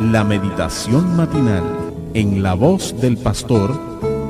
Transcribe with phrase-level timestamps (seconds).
[0.00, 1.64] la meditación matinal
[2.12, 3.74] en la voz del pastor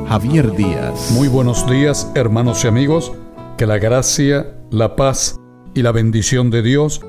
[0.09, 1.11] Javier Díaz.
[1.11, 3.12] Muy buenos días hermanos y amigos,
[3.59, 5.41] que la gracia, la paz
[5.75, 7.01] y la bendición de Dios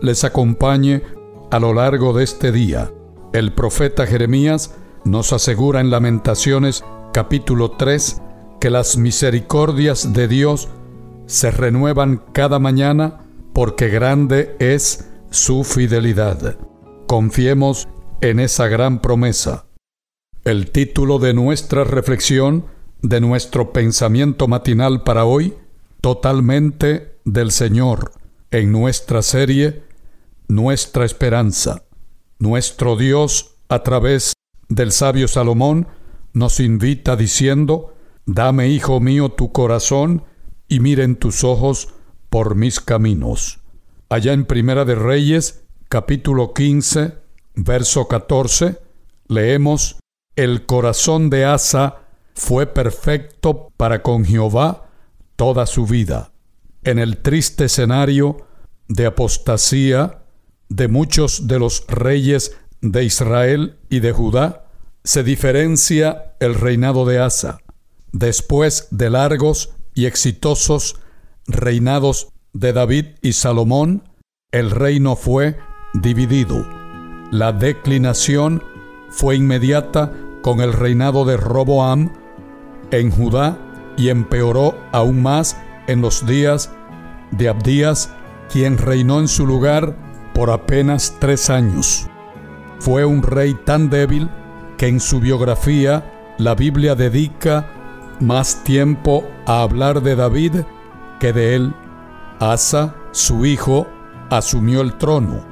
[0.00, 1.02] les acompañe
[1.50, 2.92] a lo largo de este día.
[3.32, 8.22] El profeta Jeremías nos asegura en Lamentaciones capítulo 3
[8.60, 10.68] que las misericordias de Dios
[11.26, 16.56] se renuevan cada mañana porque grande es su fidelidad.
[17.08, 17.88] Confiemos
[18.30, 19.66] en esa gran promesa.
[20.44, 22.64] El título de nuestra reflexión,
[23.02, 25.52] de nuestro pensamiento matinal para hoy,
[26.00, 28.12] totalmente del Señor,
[28.50, 29.82] en nuestra serie,
[30.48, 31.84] Nuestra Esperanza.
[32.38, 34.32] Nuestro Dios, a través
[34.70, 35.88] del sabio Salomón,
[36.32, 40.24] nos invita diciendo, Dame, hijo mío, tu corazón,
[40.66, 41.88] y miren tus ojos
[42.30, 43.60] por mis caminos.
[44.08, 47.23] Allá en Primera de Reyes, capítulo 15,
[47.54, 48.78] verso 14,
[49.28, 49.98] leemos,
[50.36, 52.00] El corazón de Asa
[52.34, 54.88] fue perfecto para con Jehová
[55.36, 56.32] toda su vida.
[56.82, 58.46] En el triste escenario
[58.88, 60.22] de apostasía
[60.68, 64.66] de muchos de los reyes de Israel y de Judá,
[65.04, 67.58] se diferencia el reinado de Asa.
[68.12, 70.96] Después de largos y exitosos
[71.46, 74.08] reinados de David y Salomón,
[74.52, 75.56] el reino fue
[75.94, 76.83] dividido.
[77.34, 78.62] La declinación
[79.08, 82.12] fue inmediata con el reinado de Roboam
[82.92, 83.58] en Judá
[83.96, 85.56] y empeoró aún más
[85.88, 86.70] en los días
[87.32, 88.14] de Abdías,
[88.52, 89.96] quien reinó en su lugar
[90.32, 92.08] por apenas tres años.
[92.78, 94.30] Fue un rey tan débil
[94.78, 97.66] que en su biografía la Biblia dedica
[98.20, 100.54] más tiempo a hablar de David
[101.18, 101.74] que de él.
[102.38, 103.88] Asa, su hijo,
[104.30, 105.44] asumió el trono.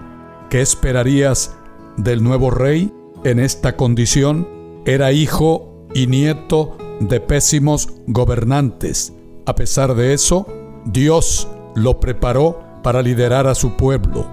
[0.48, 1.58] ¿Qué esperarías
[1.96, 2.92] del nuevo rey
[3.24, 4.48] en esta condición?
[4.84, 9.12] Era hijo y nieto de pésimos gobernantes.
[9.46, 10.46] A pesar de eso,
[10.84, 14.26] Dios lo preparó para liderar a su pueblo.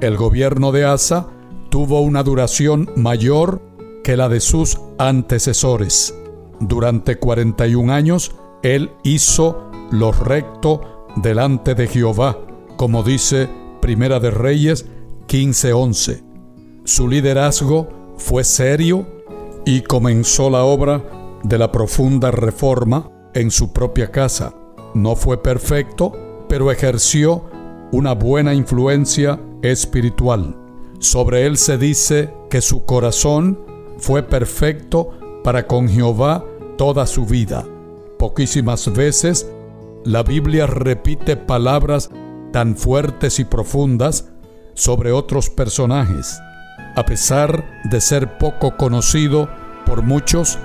[0.00, 1.28] El gobierno de Asa
[1.70, 3.62] tuvo una duración mayor
[4.02, 6.14] que la de sus antecesores.
[6.60, 8.32] Durante 41 años,
[8.62, 12.38] él hizo lo recto delante de Jehová,
[12.76, 13.48] como dice
[13.80, 14.86] Primera de Reyes
[15.26, 16.31] 15:11.
[16.84, 19.06] Su liderazgo fue serio
[19.64, 21.02] y comenzó la obra
[21.44, 24.52] de la profunda reforma en su propia casa.
[24.92, 26.12] No fue perfecto,
[26.48, 27.44] pero ejerció
[27.92, 30.56] una buena influencia espiritual.
[30.98, 33.60] Sobre él se dice que su corazón
[33.98, 35.10] fue perfecto
[35.44, 36.44] para con Jehová
[36.76, 37.64] toda su vida.
[38.18, 39.48] Poquísimas veces
[40.04, 42.10] la Biblia repite palabras
[42.52, 44.30] tan fuertes y profundas
[44.74, 46.36] sobre otros personajes.
[46.94, 49.48] A pesar de ser poco conocido
[49.86, 50.58] por muchos,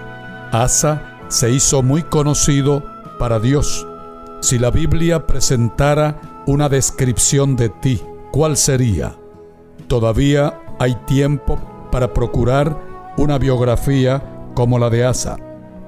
[0.51, 2.83] Asa se hizo muy conocido
[3.19, 3.87] para Dios.
[4.41, 8.01] Si la Biblia presentara una descripción de ti,
[8.31, 9.15] ¿cuál sería?
[9.87, 11.59] Todavía hay tiempo
[11.91, 12.77] para procurar
[13.17, 14.23] una biografía
[14.53, 15.37] como la de Asa.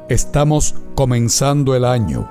[0.10, 2.30] Estamos comenzando el año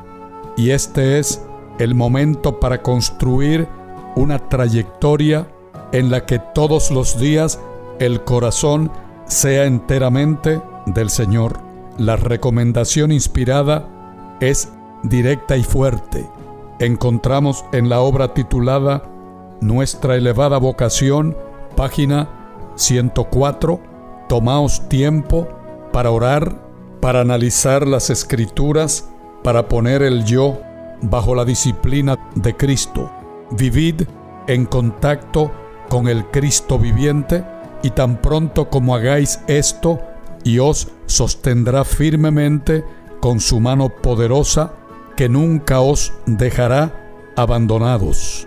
[0.56, 1.42] y este es
[1.78, 3.69] el momento para construir
[4.16, 5.47] una trayectoria
[5.92, 7.60] en la que todos los días
[7.98, 8.91] el corazón
[9.26, 11.60] sea enteramente del Señor.
[11.98, 14.72] La recomendación inspirada es
[15.03, 16.28] directa y fuerte.
[16.78, 19.03] Encontramos en la obra titulada
[19.60, 21.37] Nuestra elevada vocación,
[21.76, 22.28] página
[22.76, 23.81] 104,
[24.28, 25.49] Tomaos tiempo
[25.93, 26.56] para orar,
[27.00, 29.11] para analizar las escrituras,
[29.43, 30.61] para poner el yo
[31.02, 33.11] bajo la disciplina de Cristo.
[33.50, 34.02] Vivid
[34.46, 35.50] en contacto
[35.88, 37.44] con el Cristo viviente
[37.82, 40.00] y tan pronto como hagáis esto,
[40.44, 42.84] y os sostendrá firmemente
[43.20, 44.72] con su mano poderosa,
[45.16, 46.92] que nunca os dejará
[47.36, 48.46] abandonados.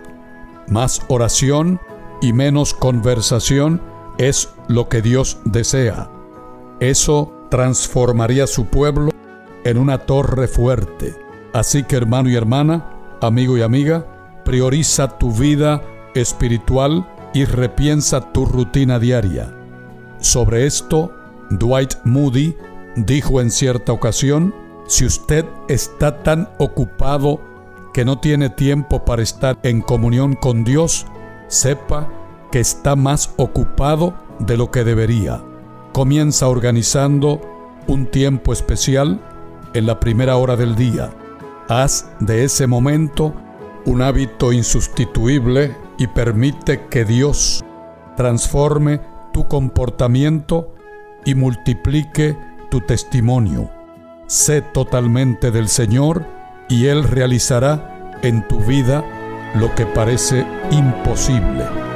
[0.68, 1.80] Más oración
[2.20, 3.80] y menos conversación
[4.18, 6.10] es lo que Dios desea.
[6.80, 9.10] Eso transformaría su pueblo
[9.64, 11.14] en una torre fuerte.
[11.52, 15.82] Así que hermano y hermana, amigo y amiga, prioriza tu vida
[16.14, 19.54] espiritual y repiensa tu rutina diaria.
[20.18, 21.12] Sobre esto,
[21.50, 22.54] Dwight Moody
[22.96, 24.54] dijo en cierta ocasión,
[24.86, 27.40] si usted está tan ocupado
[27.92, 31.06] que no tiene tiempo para estar en comunión con Dios,
[31.48, 32.08] sepa
[32.50, 35.42] que está más ocupado de lo que debería.
[35.92, 37.40] Comienza organizando
[37.86, 39.20] un tiempo especial
[39.74, 41.10] en la primera hora del día.
[41.68, 43.34] Haz de ese momento
[43.84, 47.64] un hábito insustituible y permite que Dios
[48.16, 49.00] transforme
[49.32, 50.74] tu comportamiento
[51.24, 52.36] y multiplique
[52.72, 53.70] tu testimonio.
[54.26, 56.26] Sé totalmente del Señor
[56.68, 59.04] y Él realizará en tu vida
[59.54, 61.91] lo que parece imposible.